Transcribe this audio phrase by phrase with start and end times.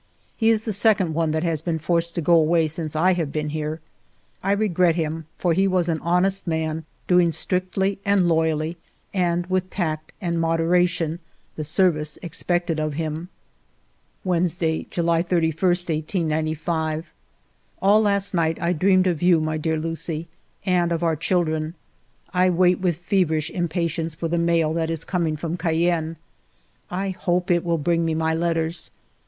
[0.35, 3.31] He is the second one that has been forced to go away since I have
[3.31, 3.81] been here.
[4.41, 8.77] I re gret him, for he was an honest man, doing strictly and loyally,
[9.13, 11.19] and with tact and moderation,
[11.55, 13.29] the service expected of him.
[14.23, 17.11] Wednesday J July 31, 1895.
[17.79, 20.27] All last night I dreamed of you, my dear Lucie,
[20.65, 21.75] and of our children.
[22.33, 26.15] I wait with feverish impa tience for the mail that is coming from Cayenne.
[26.89, 28.89] 158 FIVE YEARS OF MY LIFE I hope it will bring me my letters.